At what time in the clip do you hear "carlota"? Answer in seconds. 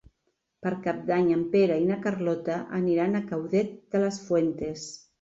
2.07-2.57